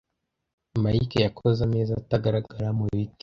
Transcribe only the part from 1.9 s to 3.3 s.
atagaragara mu biti.